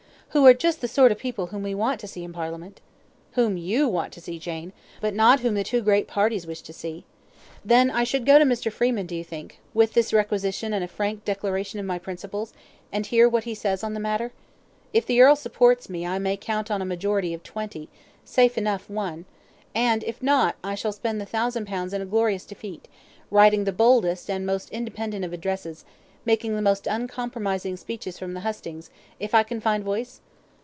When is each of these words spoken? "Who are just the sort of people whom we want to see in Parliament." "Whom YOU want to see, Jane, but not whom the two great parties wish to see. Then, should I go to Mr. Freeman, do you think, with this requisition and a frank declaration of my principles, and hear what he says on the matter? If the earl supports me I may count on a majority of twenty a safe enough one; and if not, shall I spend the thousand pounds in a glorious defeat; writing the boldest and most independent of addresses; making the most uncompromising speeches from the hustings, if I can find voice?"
"Who 0.33 0.45
are 0.45 0.53
just 0.53 0.79
the 0.79 0.87
sort 0.87 1.11
of 1.11 1.17
people 1.19 1.47
whom 1.47 1.61
we 1.61 1.75
want 1.75 1.99
to 1.99 2.07
see 2.07 2.23
in 2.23 2.31
Parliament." 2.31 2.79
"Whom 3.33 3.57
YOU 3.57 3.89
want 3.89 4.13
to 4.13 4.21
see, 4.21 4.39
Jane, 4.39 4.71
but 5.01 5.13
not 5.13 5.41
whom 5.41 5.55
the 5.55 5.63
two 5.65 5.81
great 5.81 6.07
parties 6.07 6.47
wish 6.47 6.61
to 6.61 6.71
see. 6.71 7.03
Then, 7.65 7.89
should 8.05 8.21
I 8.21 8.23
go 8.23 8.39
to 8.39 8.45
Mr. 8.45 8.71
Freeman, 8.71 9.07
do 9.07 9.13
you 9.17 9.25
think, 9.25 9.59
with 9.73 9.91
this 9.91 10.13
requisition 10.13 10.71
and 10.73 10.85
a 10.85 10.87
frank 10.87 11.25
declaration 11.25 11.81
of 11.81 11.85
my 11.85 11.99
principles, 11.99 12.53
and 12.93 13.05
hear 13.05 13.27
what 13.27 13.43
he 13.43 13.53
says 13.53 13.83
on 13.83 13.93
the 13.93 13.99
matter? 13.99 14.31
If 14.93 15.05
the 15.05 15.19
earl 15.19 15.35
supports 15.35 15.89
me 15.89 16.07
I 16.07 16.17
may 16.17 16.37
count 16.37 16.71
on 16.71 16.81
a 16.81 16.85
majority 16.85 17.33
of 17.33 17.43
twenty 17.43 17.89
a 17.89 18.25
safe 18.25 18.57
enough 18.57 18.89
one; 18.89 19.25
and 19.75 20.01
if 20.01 20.23
not, 20.23 20.55
shall 20.77 20.91
I 20.91 20.95
spend 20.95 21.19
the 21.19 21.25
thousand 21.25 21.67
pounds 21.67 21.93
in 21.93 22.01
a 22.01 22.05
glorious 22.05 22.45
defeat; 22.45 22.87
writing 23.29 23.65
the 23.65 23.73
boldest 23.73 24.29
and 24.29 24.45
most 24.45 24.69
independent 24.69 25.25
of 25.25 25.33
addresses; 25.33 25.83
making 26.23 26.55
the 26.55 26.61
most 26.61 26.85
uncompromising 26.85 27.75
speeches 27.75 28.19
from 28.19 28.35
the 28.35 28.41
hustings, 28.41 28.91
if 29.19 29.33
I 29.33 29.41
can 29.41 29.59
find 29.59 29.83
voice?" 29.83 30.21